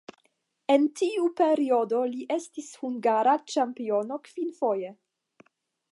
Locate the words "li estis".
2.13-2.71